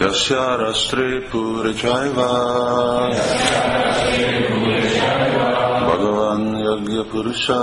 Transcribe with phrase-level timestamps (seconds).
[0.00, 2.28] यस्यारस्त्रे पूरचायवा
[5.88, 7.58] भगवान् यज्ञपुरुषा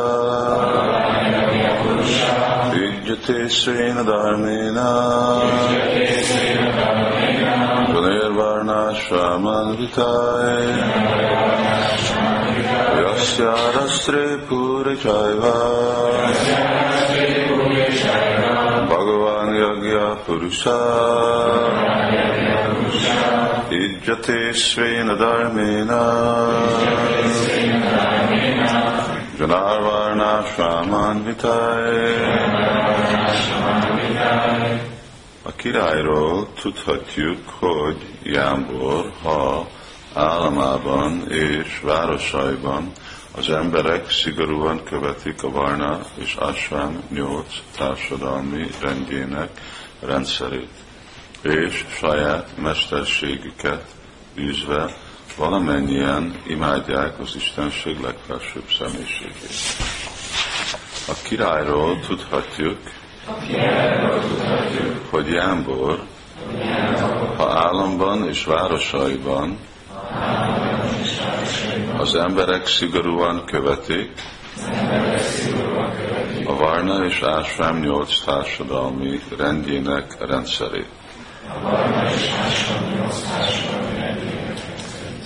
[2.76, 4.78] युज्यते स्वेन धर्मेण
[7.94, 10.52] पुनैर्वर्णाश्वामान्विताय
[13.02, 15.56] यस्यारस्त्रे पूरचायवा
[20.26, 20.78] Purusha.
[23.70, 26.04] Idjate Svena Dharmena.
[30.60, 31.36] Shraman
[35.44, 39.68] A királyról tudhatjuk, hogy Jámbor, ha
[40.14, 42.92] államában és városaiban
[43.36, 49.50] az emberek szigorúan követik a Varna és Ashram nyolc társadalmi rendjének
[50.00, 50.70] rendszerét,
[51.42, 53.86] és saját mesterségüket
[54.38, 54.96] űzve
[55.38, 59.54] valamennyien imádják az Istenség legfelsőbb személyiségét.
[61.08, 62.78] A királyról tudhatjuk,
[65.10, 66.04] hogy Jámbor,
[67.38, 69.58] ha államban és városaiban
[71.98, 74.12] az emberek szigorúan követik
[76.60, 80.88] Varna és Ásrám nyolc társadalmi rendjének rendszerét.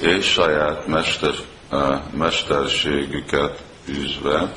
[0.02, 1.34] És saját mester,
[2.12, 4.52] mesterségüket űzve,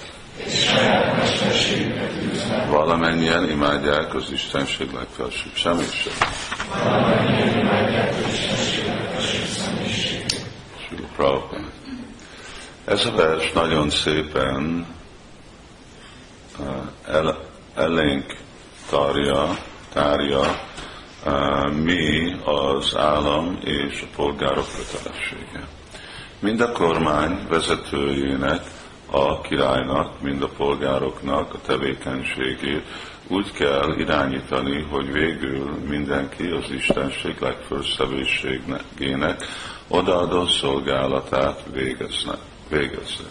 [2.71, 5.53] valamennyien imádják az Istenség legfelsőbb.
[11.17, 11.69] Prabhupada.
[12.85, 14.87] Ez a vers nagyon szépen
[17.07, 17.39] el,
[17.75, 18.37] elénk
[18.91, 19.59] tárja,
[19.93, 20.61] tárja
[21.27, 25.67] uh, mi az állam és a polgárok kötelessége.
[26.39, 28.61] Mind a kormány vezetőjének,
[29.11, 32.85] a királynak, mind a polgároknak a tevékenységét
[33.29, 39.45] úgy kell irányítani, hogy végül mindenki az Istenség legfőszevészségének
[39.89, 43.25] odaadó szolgálatát végezne, végezze.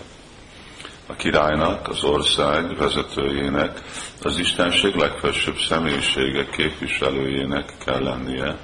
[1.08, 3.82] A királynak, az ország vezetőjének,
[4.22, 8.58] az Istenség legfelsőbb személyisége képviselőjének kell lennie,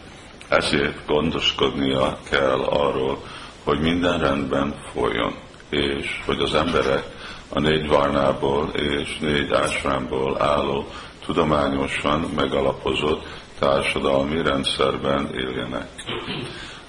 [0.48, 3.24] ezért gondoskodnia kell arról,
[3.64, 5.36] hogy minden rendben folyjon,
[5.70, 7.04] és hogy az emberek
[7.50, 10.88] a négy varnából és négy ásrámból álló
[11.26, 13.26] tudományosan megalapozott
[13.60, 15.90] társadalmi rendszerben éljenek.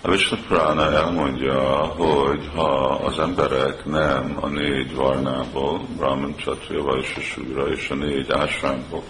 [0.05, 7.21] A Vishnu Prana elmondja, hogy ha az emberek nem a négy varnából, Brahman, Kshatriya, Vaisya,
[7.21, 9.03] Shura és a négy ásrámból,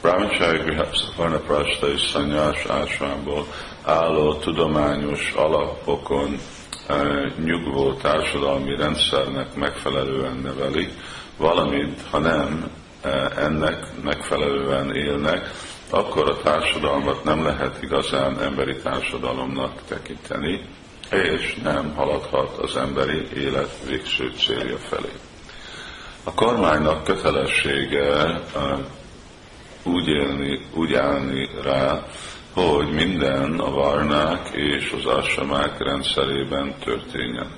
[0.00, 3.46] Brahmacharya, Grihapsa, Prasta és Szanyás ásrámból
[3.84, 6.38] álló tudományos alapokon
[6.86, 10.90] eh, nyugvó társadalmi rendszernek megfelelően nevelik,
[11.36, 12.70] valamint ha nem
[13.02, 15.50] eh, ennek megfelelően élnek,
[15.90, 20.60] akkor a társadalmat nem lehet igazán emberi társadalomnak tekinteni,
[21.10, 25.12] és nem haladhat az emberi élet végső célja felé.
[26.24, 28.40] A kormánynak kötelessége
[29.82, 32.06] úgy, élni, úgy állni rá,
[32.54, 37.50] hogy minden a varnák és az asamák rendszerében történjen.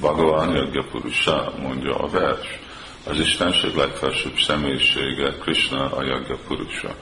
[0.00, 2.60] Bhagavan Yagya Purusha mondja a vers
[3.04, 6.94] az Istenség legfelsőbb személyisége, Krishna a Yagya Purusha.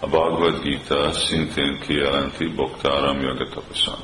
[0.00, 3.98] A Bhagavad Gita szintén kijelenti Boktáram Yagatapaszam.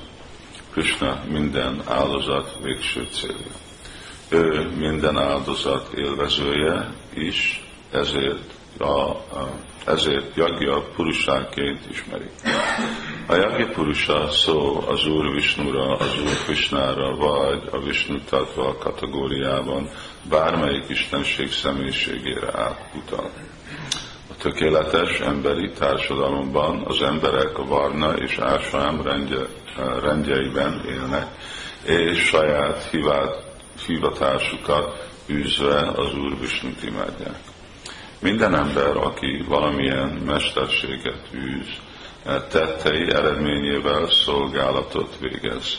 [0.73, 3.55] Krishna minden áldozat végső célja.
[4.29, 9.17] Ő minden áldozat élvezője is, ezért, a,
[9.87, 12.31] ezért Yagya Purusáként ismeri.
[13.27, 19.89] A Yagya Purusa szó az Úr Visnura, az Úr Krishnára, vagy a Vishnu Tattva kategóriában
[20.29, 23.31] bármelyik istenség személyiségére átutal.
[24.31, 29.47] A tökéletes emberi társadalomban az emberek a Varna és Ásám rendje,
[30.03, 31.27] rendjeiben élnek,
[31.85, 33.53] és saját hivát,
[33.87, 37.54] hivatásukat űzve az Úr Visnut imádják.
[38.25, 41.67] Minden ember, aki valamilyen mesterséget űz,
[42.49, 45.79] tettei eredményével szolgálatot végez.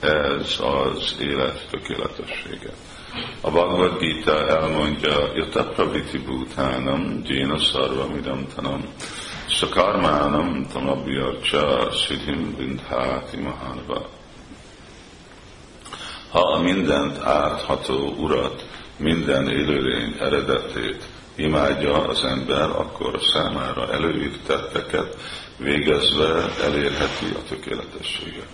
[0.00, 2.70] Ez az élet tökéletessége.
[3.40, 8.84] A Bhagavad Gita elmondja, Yata Praviti Bhutánam, Jena Sarvamidam Tanam,
[9.46, 14.08] Sakarmánam Tamabhyarcha Siddhim Bindháti Mahanva.
[16.30, 18.66] Ha a mindent átható urat,
[18.96, 25.16] minden élőlény eredetét imádja az ember, akkor számára előírt tetteket
[25.56, 28.46] végezve elérheti a tökéletességet.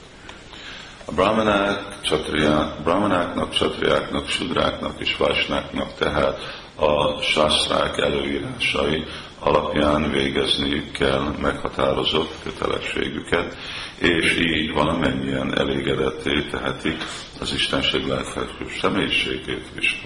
[1.05, 6.39] A brahmanák, csatriák, brahmanáknak, csatriáknak, sudráknak és vásnáknak tehát
[6.77, 9.05] a sászrák előírásai
[9.39, 13.57] alapján végezniük kell meghatározott kötelességüket,
[13.99, 17.05] és így valamennyien elégedetté tehetik
[17.41, 20.03] az Istenség legfelsőbb személyiségét is.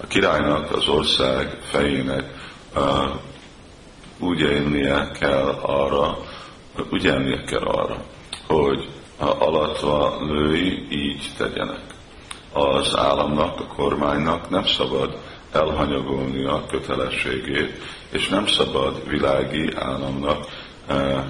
[0.00, 2.24] A királynak, az ország fejének
[4.18, 6.18] úgy élnie kell arra,
[6.90, 8.04] úgy élnie kell arra,
[8.46, 11.80] hogy alatva lői így tegyenek.
[12.52, 15.18] Az államnak, a kormánynak nem szabad
[15.52, 20.46] elhanyagolni a kötelességét, és nem szabad világi államnak
[20.86, 21.24] eh,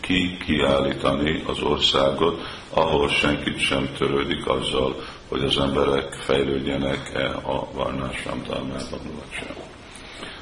[0.00, 2.40] ki kiállítani az országot,
[2.70, 4.96] ahol senkit sem törődik azzal,
[5.30, 9.46] hogy az emberek fejlődjenek-e a varnásram dalmában vagy sem.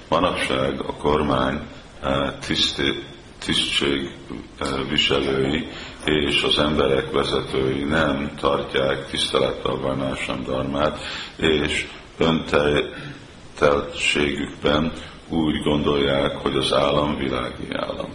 [0.08, 1.60] Manapság a kormány
[2.02, 3.02] eh, tiszti,
[3.44, 5.68] tisztségviselői
[6.04, 10.98] és az emberek vezetői nem tartják tisztelettel a varnásram darmát,
[11.36, 11.86] és
[12.18, 14.92] önteltségükben
[15.28, 18.10] úgy gondolják, hogy az állam világi állam.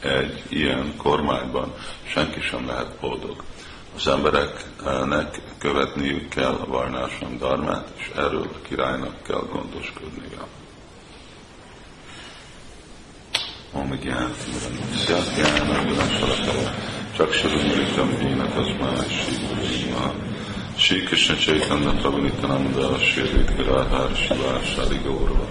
[0.00, 1.74] Egy ilyen kormányban
[2.06, 3.44] senki sem lehet boldog.
[3.96, 10.46] Az embereknek követniük kell a varnásam darmát, és erről a királynak kell gondoskodnia.
[17.16, 19.24] Csak Sarunaritam Ének az más
[20.76, 25.48] Shri Krishna Chaitanya Prabhu Nityananda Shri Advaita Gadadhar Shiva Shari Gaurava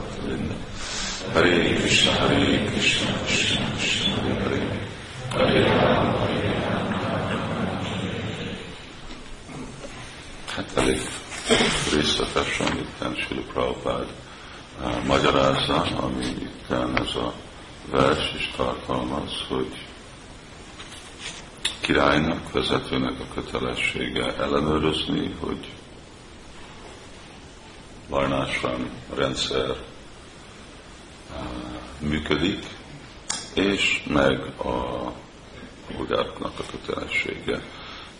[1.34, 4.80] Hare Krishna Hare Krishna Krishna Krishna Hare
[5.30, 6.16] Hare
[10.56, 11.00] Hát elég
[13.30, 14.08] részletesen itt Sri Prabhupád
[14.82, 17.34] uh, magyarázza, ami itt ez a
[17.92, 19.86] vers is tartalmaz, hogy
[21.80, 25.72] királynak, vezetőnek a kötelessége ellenőrizni, hogy
[28.08, 29.78] Varnásran rendszer uh,
[32.00, 32.66] működik,
[33.54, 35.12] és meg a
[35.96, 37.62] polgároknak a kötelessége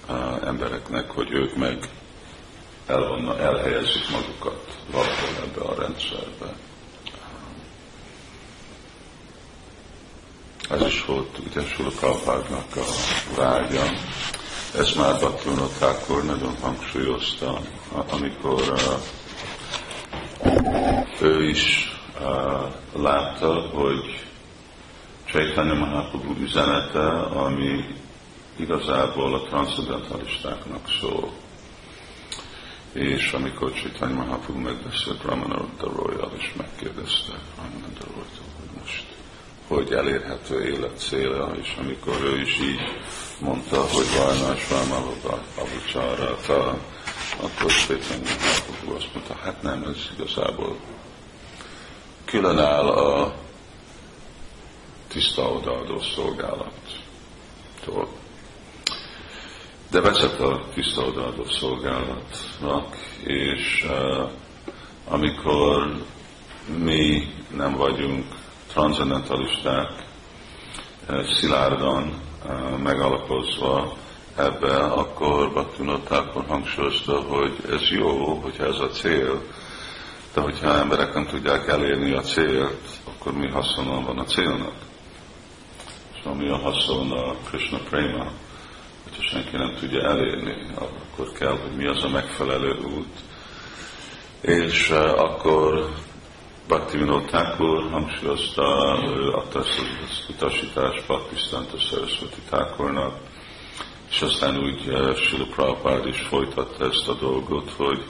[0.10, 1.90] uh, embereknek, hogy ők meg
[2.88, 6.56] elvonna, elhelyezik magukat valahol ebbe a rendszerbe.
[10.70, 12.84] Ez is volt ugye Sula Prabhupádnak a
[13.36, 13.84] vágya.
[14.78, 17.60] Ez már Bhaktivinoda Thakur nagyon hangsúlyozta,
[18.10, 19.02] amikor uh,
[21.22, 24.26] ő is uh, látta, hogy
[25.26, 27.86] Chaitanya Mahaprabhu üzenete, ami
[28.56, 31.32] igazából a transzendentalistáknak szól.
[32.96, 37.70] És amikor Chaitanya Mahaprabhu megbeszélt Ramananda Royal, és megkérdezte roy
[38.58, 39.06] hogy most
[39.68, 42.80] hogy elérhető élet célja, és amikor ő is így
[43.40, 46.78] mondta, hogy Vajnás Rámaloda Avucsárata,
[47.42, 50.78] akkor Chaitanya Mahaprabhu azt mondta, hát nem, ez igazából
[52.26, 53.36] külön áll a
[55.08, 58.08] tiszta odaadó szolgálattól
[59.96, 64.30] de vezet a tiszta odaadó szolgálatnak, és uh,
[65.08, 66.02] amikor
[66.84, 67.24] mi
[67.56, 68.26] nem vagyunk
[68.68, 69.90] transzendentalisták,
[71.10, 73.94] uh, szilárdan uh, megalapozva
[74.36, 79.42] ebbe, akkor Baktunottákon hangsúlyozta, hogy ez jó, hogyha ez a cél,
[80.34, 84.76] de hogyha emberek nem tudják elérni a célt, akkor mi haszon van a célnak?
[86.14, 88.32] És ami a haszon a Krishna Prema,
[89.16, 93.14] hogyha senki nem tudja elérni, akkor kell, hogy mi az a megfelelő út.
[94.42, 95.90] És uh, akkor
[96.68, 103.18] Bhaktivinoda Thakur hangsúlyozta, ő adta ezt az utasítást Bhaktisztánta Saraswati Thakurnak,
[104.10, 108.04] és aztán úgy uh, Sila Prabhupád is folytatta ezt a dolgot, hogy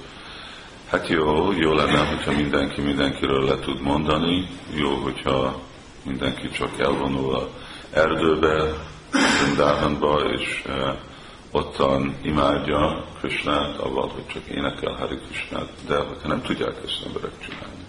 [0.89, 5.59] hát jó, jó lenne, hogyha mindenki mindenkiről le tud mondani, jó, hogyha
[6.03, 7.49] mindenki csak elvonul a
[7.91, 8.73] erdőbe,
[9.15, 10.97] Vrindavanba, és uh,
[11.51, 17.31] ottan imádja Krishnát, avval, hogy csak énekel Hari Krishnát, de hogyha nem tudják ezt emberek
[17.39, 17.85] csinálni,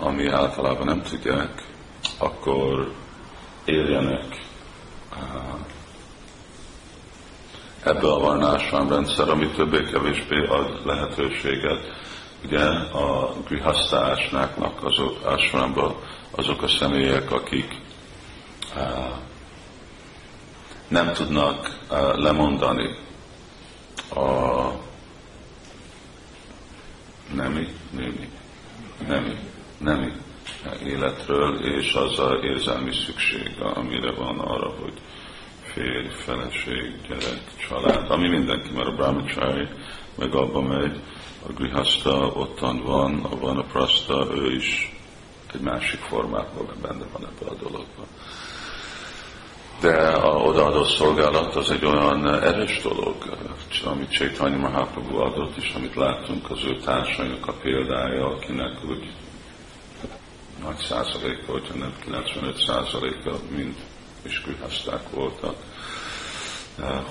[0.00, 1.62] ami általában nem tudják,
[2.18, 2.92] akkor
[3.64, 4.40] éljenek
[5.12, 5.58] uh,
[7.82, 11.86] ebbe a varnásán rendszer, ami többé-kevésbé ad lehetőséget,
[12.44, 15.94] ugye a grihasztásnáknak azok ásványban
[16.30, 17.76] azok a személyek, akik
[18.76, 19.22] uh,
[20.94, 22.96] nem tudnak uh, lemondani
[24.14, 24.70] a
[27.34, 28.28] nemi, nemi,
[29.06, 29.38] nemi,
[29.78, 30.12] nemi
[30.84, 34.92] életről, és az a érzelmi szükség, amire van arra, hogy
[35.62, 39.68] férj, feleség, gyerek, család, ami mindenki, mert a brahmachari
[40.14, 41.00] meg abba megy,
[41.46, 44.96] a grihasta ottan van, a van a prasta, ő is
[45.54, 48.06] egy másik formában benne van ebben a dologban.
[49.84, 53.16] De a odaadó szolgálat az egy olyan erős dolog,
[53.84, 59.12] amit Csaitanya Mahaprabhu adott, és amit láttunk az ő társainak a példája, akinek úgy
[60.62, 63.74] nagy százaléka, hogyha nem 95 százaléka mind
[64.22, 65.54] is grihaszták voltak,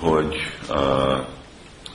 [0.00, 0.36] hogy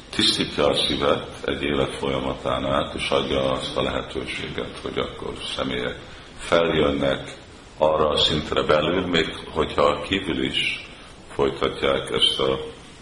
[0.09, 5.99] tisztítja a szívet egy élet folyamatán át, és adja azt a lehetőséget, hogy akkor személyek
[6.37, 7.38] feljönnek
[7.79, 10.87] arra a szintre belül, még hogyha kívül is
[11.33, 12.59] folytatják ezt a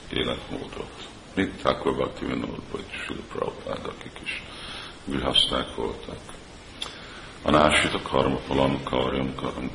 [0.10, 1.08] életmódot.
[1.36, 4.44] Mint Thakur Bhakti Vinod, vagy Sula Prabhupád, akik is
[5.06, 6.18] grihaszták voltak.
[7.44, 9.70] A másik a karma palam karjam karam.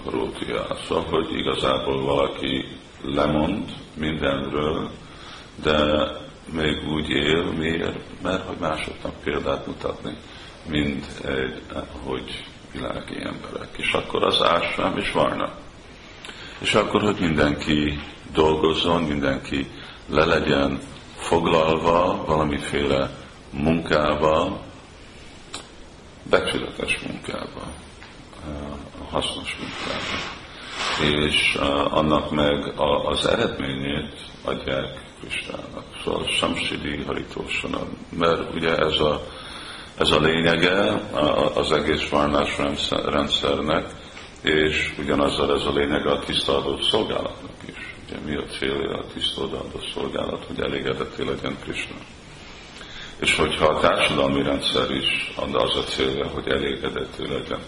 [0.87, 2.67] Szóval, hogy igazából valaki
[3.03, 4.91] lemond mindenről,
[5.63, 6.07] de
[6.53, 8.23] még úgy él, miért?
[8.23, 10.17] Mert hogy másoknak példát mutatni,
[10.69, 11.63] mint egy,
[12.05, 13.69] hogy világi emberek.
[13.77, 15.53] És akkor az ásvám is varna.
[16.59, 17.99] És akkor, hogy mindenki
[18.33, 19.67] dolgozzon, mindenki
[20.07, 20.81] le legyen
[21.17, 23.11] foglalva valamiféle
[23.51, 24.61] munkával,
[26.31, 27.63] becsületes munkába,
[29.11, 30.41] hasznos munkába.
[31.17, 31.55] És
[31.91, 32.73] annak meg
[33.07, 35.85] az eredményét adják Kristának.
[36.05, 37.89] Szóval Samsidi Haritósanam.
[38.19, 39.27] Mert ugye ez a,
[39.97, 41.01] ez a lényege
[41.55, 42.59] az egész varnás
[43.05, 43.87] rendszernek,
[44.43, 47.95] és ugyanazzal ez a lényege a tisztaadó szolgálatnak is.
[48.07, 51.97] Ugye mi a célja a tisztaadó szolgálat, hogy elégedetté legyen Krishna.
[53.21, 57.61] És hogyha a társadalmi rendszer is az a célja, hogy elégedetté legyen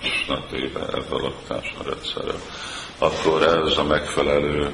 [0.00, 2.40] Krishna téve ebben a társadalmi rendszerrel,
[2.98, 4.70] akkor ez a megfelelő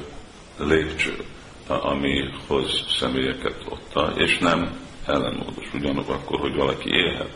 [0.57, 1.25] lépcső
[1.67, 5.73] ami hoz személyeket otta, és nem ellenmódos.
[5.73, 7.29] Ugyanakkor, hogy valaki élhet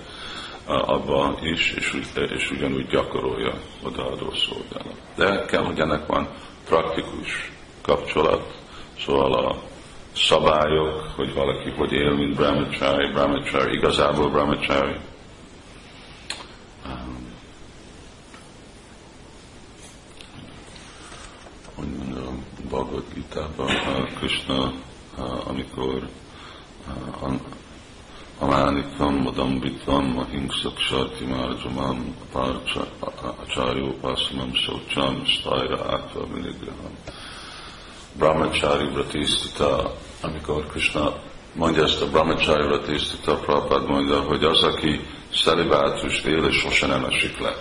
[0.66, 2.00] abba is, és,
[2.30, 5.02] és ugyanúgy gyakorolja odaadó szolgálat.
[5.16, 6.28] De kell, hogy ennek van
[6.66, 8.58] praktikus kapcsolat,
[9.06, 9.62] szóval a
[10.16, 14.96] szabályok, hogy valaki hogy él, mint brahmachari, brahmachari, igazából brahmachari,
[22.70, 24.74] Bhagavad Gita-ban Krishna,
[25.46, 26.10] amikor
[28.40, 32.16] Amánikam, Madambitvam, Mahingsak, Sarti Márjamam,
[33.22, 36.98] Acsárió, Pászamam, Saucsam, Stajra, Átva, Minigraham.
[38.14, 41.14] Brahmachari Vratisztita, amikor Krishna
[41.54, 45.00] mondja ezt a Brahmachari Vratisztita, Prabhupád mondja, hogy az, aki
[45.34, 47.56] szelibátus él, és sose nem esik le.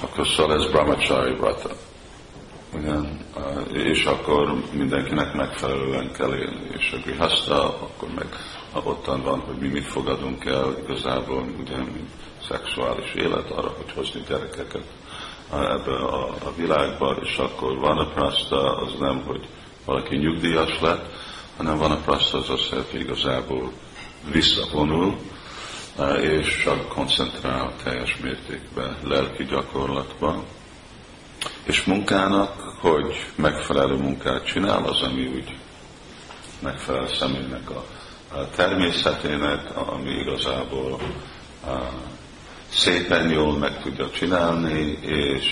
[0.00, 1.70] akkor szóval ez brahmachari vrata.
[2.74, 3.18] Igen,
[3.72, 8.26] és akkor mindenkinek megfelelően kell élni, és a grihasta, akkor meg
[8.84, 12.10] ottan van, hogy mi mit fogadunk el igazából, ugye, mint
[12.48, 14.84] szexuális élet arra, hogy hozni gyerekeket
[15.52, 19.48] ebbe a, a világba, és akkor van a prasta, az nem, hogy
[19.84, 21.06] valaki nyugdíjas lett,
[21.56, 23.72] hanem van a prasta, az azt jelenti, hogy igazából
[24.32, 25.16] visszavonul,
[26.20, 30.44] és csak koncentrál teljes mértékben lelki gyakorlatban.
[31.68, 35.56] És munkának, hogy megfelelő munkát csinál, az, ami úgy
[36.60, 37.84] megfelel személynek a,
[38.38, 40.98] a természetének, ami igazából
[41.66, 41.72] a,
[42.68, 45.46] szépen jól meg tudja csinálni, és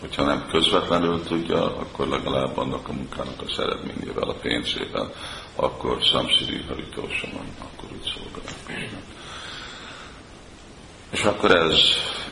[0.00, 5.12] hogyha nem közvetlenül tudja, akkor legalább annak a munkának az eredményével, a pénzével,
[5.56, 9.02] akkor Samsiri Haritósamon, akkor úgy szolgálnak.
[11.10, 11.78] És akkor ez,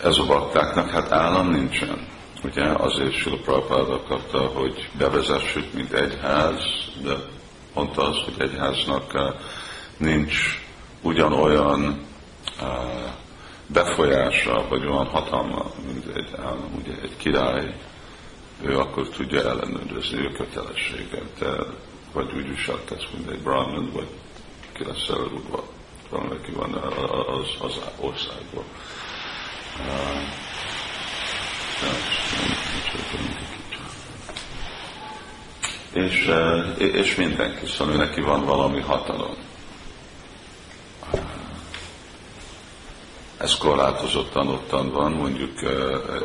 [0.02, 2.14] ez a baktáknak hát állam nincsen.
[2.46, 6.62] Ugye azért Sula Prabhupád akarta, hogy bevezessük, mint egyház,
[7.02, 7.14] de
[7.74, 9.34] pont az, hogy egyháznak eh,
[9.96, 10.34] nincs
[11.02, 12.06] ugyanolyan
[12.60, 13.12] eh,
[13.66, 17.74] befolyása, vagy olyan hatalma, mint egy állam, ugye egy király,
[18.62, 21.44] ő akkor tudja ellenőrizni ő kötelességet,
[22.12, 24.08] vagy úgy viselkedsz, mint egy brahman, vagy
[24.72, 25.64] ki lesz elrúgva
[26.10, 28.64] valaki van az, az országból.
[35.92, 36.30] És,
[36.78, 39.36] és mindenki, szóval neki van valami hatalom.
[43.38, 45.62] Ez korlátozottan ottan van, mondjuk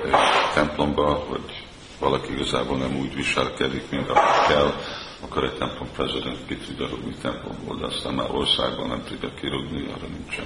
[0.05, 0.13] egy
[0.53, 1.65] templomban, hogy
[1.99, 4.73] valaki igazából nem úgy viselkedik, mint ahogy kell,
[5.21, 9.83] akkor egy templom prezident ki tudja rúgni templomból, de aztán már országban nem tudja kirúgni,
[9.83, 10.45] arra nincsen,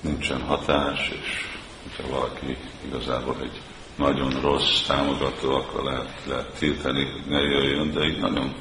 [0.00, 1.46] nincsen hatás, és
[1.82, 3.60] hogyha valaki igazából egy
[3.96, 8.54] nagyon rossz támogató, akkor lehet, lehet tiltani, hogy ne jöjjön, de így nagyon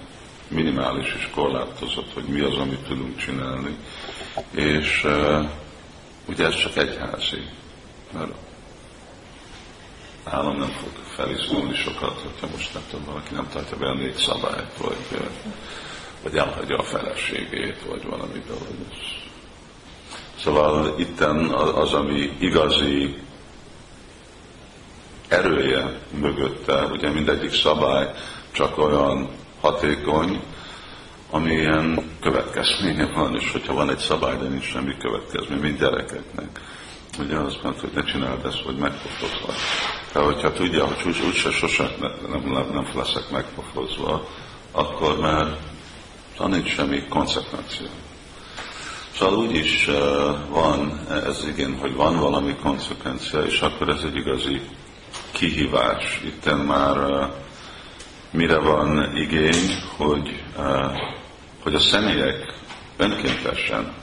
[0.48, 3.76] minimális és korlátozott, hogy mi az, amit tudunk csinálni.
[4.52, 5.50] És uh,
[6.28, 7.44] ugye ez csak egyházi,
[8.14, 8.32] mert
[10.24, 14.16] állam nem fog felizmulni sokat, hogyha most nem tudom, valaki nem tartja be a négy
[14.16, 15.22] szabályt, vagy,
[16.24, 18.76] vagy elhagyja a feleségét, vagy valami dolog.
[20.44, 23.16] Szóval itten az, ami igazi
[25.28, 28.12] erője mögötte, ugye mindegyik szabály
[28.52, 29.30] csak olyan
[29.62, 30.42] hatékony,
[31.30, 36.60] amilyen következménye van, és hogyha van egy szabály, de nincs semmi következmény, mint gyerekeknek.
[37.20, 39.54] Ugye az mondta, hogy ne csináld ezt, hogy megpofozva.
[40.14, 44.28] De hogyha tudja, hogy úgy, úgyse sosem nem, nem, nem leszek megpofozva,
[44.72, 45.58] akkor már
[46.48, 47.88] nincs semmi konsekvencia.
[49.22, 49.90] Szóval úgy is
[50.50, 54.62] van, ez igen, hogy van valami konsekvencia, és akkor ez egy igazi
[55.32, 56.22] kihívás.
[56.26, 57.30] Itten már
[58.32, 60.44] mire van igény, hogy,
[61.64, 62.54] hogy a személyek
[62.98, 63.94] önkéntesen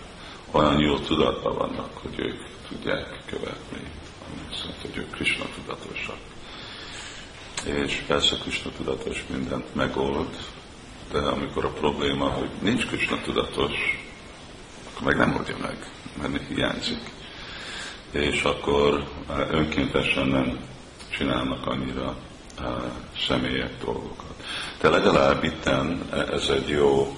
[0.50, 3.82] olyan jó tudatban vannak, hogy ők tudják követni,
[4.28, 6.18] ami azt jelenti, hogy ők Krishna tudatosak.
[7.64, 10.36] És persze Krishna tudatos mindent megold,
[11.12, 14.06] de amikor a probléma, hogy nincs Krishna tudatos,
[14.98, 15.76] akkor meg nem oldja meg,
[16.20, 17.00] mert hiányzik.
[18.10, 20.58] És akkor uh, önkéntesen nem
[21.08, 22.16] csinálnak annyira
[22.60, 22.66] uh,
[23.26, 24.44] személyek dolgokat.
[24.80, 27.16] De legalább itten ez egy jó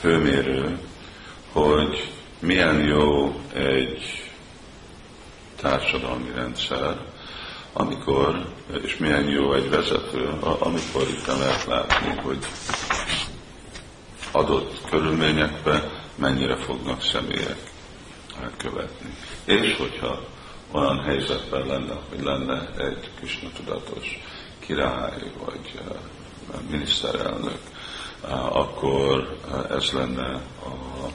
[0.00, 0.78] hőmérő,
[1.52, 4.30] hogy milyen jó egy
[5.56, 6.96] társadalmi rendszer,
[7.72, 8.46] amikor,
[8.82, 10.28] és milyen jó egy vezető,
[10.58, 12.38] amikor itt lehet látni, hogy
[14.34, 17.58] adott körülményekben mennyire fognak személyek
[18.56, 19.16] követni.
[19.44, 20.20] És hogyha
[20.70, 24.22] olyan helyzetben lenne, hogy lenne egy Krishna tudatos
[24.58, 25.96] király, vagy uh,
[26.70, 27.58] miniszterelnök,
[28.22, 31.08] uh, akkor uh, ez lenne a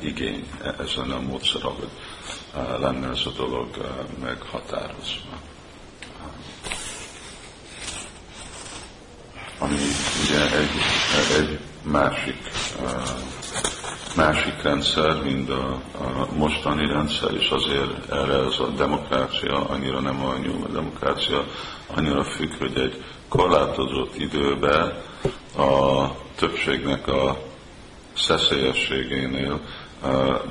[0.00, 0.46] igény,
[0.78, 1.88] ez lenne a módszer, ahogy
[2.78, 3.68] lenne ez a dolog
[4.20, 5.40] meghatározva.
[9.58, 9.78] Ami
[10.24, 10.70] ugye egy,
[11.38, 12.50] egy másik
[14.16, 20.24] másik rendszer, mint a, a mostani rendszer, és azért erre ez a demokrácia annyira nem
[20.24, 21.44] anyul, a demokrácia
[21.86, 25.02] annyira függ, hogy egy korlátozott időben
[25.56, 27.36] a többségnek a
[28.16, 29.60] szeszélyességénél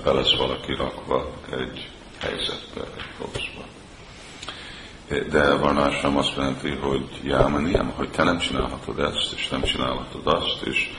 [0.04, 1.90] be lesz valaki rakva egy
[2.20, 3.64] helyzetbe, egy dobozba.
[5.30, 10.62] De Varnásram azt jelenti, hogy Jámaniam, hogy te nem csinálhatod ezt, és nem csinálhatod azt,
[10.62, 10.90] és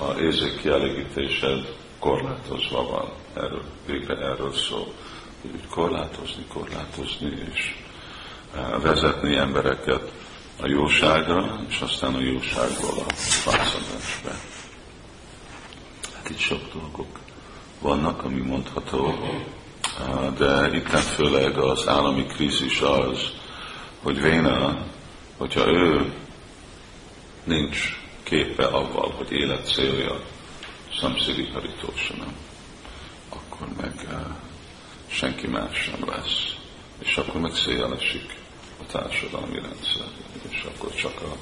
[0.00, 3.12] a érzék kielégítésed korlátozva van.
[3.34, 4.92] Erről, végre erről szól.
[5.40, 7.74] Hogy korlátozni, korlátozni, és
[8.82, 10.12] vezetni embereket
[10.60, 13.12] a jóságra, és aztán a jóságból a
[13.44, 14.30] változásba.
[16.14, 17.18] Hát itt sok dolgok
[17.80, 19.14] vannak, ami mondható,
[20.38, 23.30] de itt főleg az állami krízis az,
[24.02, 24.86] hogy Véna,
[25.36, 26.12] hogyha ő
[27.44, 30.20] nincs képe avval, hogy élet célja
[30.88, 32.34] Samsiri Haritósanam,
[33.28, 34.20] akkor meg uh,
[35.06, 36.54] senki más sem lesz.
[36.98, 38.34] És akkor meg széjelesik
[38.80, 40.06] a társadalmi rendszer,
[40.50, 41.36] és akkor csak a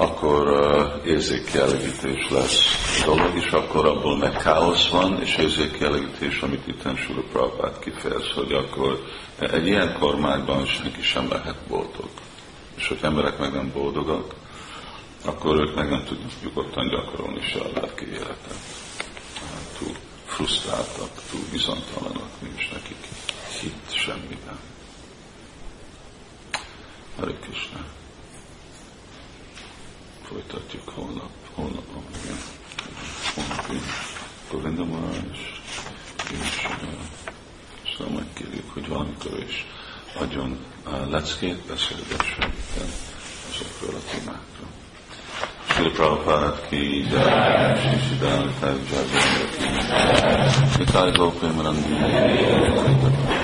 [0.00, 2.64] akkor uh, érzékkielégítés lesz
[3.04, 8.52] dolog, és akkor abból meg káosz van, és érzékkielégítés, amit itt Sula Prabhupát kifejez, hogy
[8.52, 9.04] akkor
[9.38, 12.08] egy ilyen kormányban senki sem lehet boldog.
[12.76, 14.34] És hogy emberek meg nem boldogak,
[15.24, 18.58] akkor ők meg nem tudnak nyugodtan gyakorolni se a lelki életet.
[19.78, 23.08] Túl frusztráltak, túl bizonytalanak, nincs nekik
[23.60, 24.58] hit semmiben.
[27.16, 27.84] Hare Krishna.
[30.22, 31.84] Folytatjuk holnap, holnap,
[32.24, 32.36] igen.
[33.34, 33.78] Holnapi
[34.50, 35.30] Govinda Maharaj,
[37.82, 39.66] és szóval megkérjük, hogy valamikor is
[40.14, 42.47] adjon uh, leckét, beszélgessen
[50.92, 53.37] सारे लोग पे मनंदी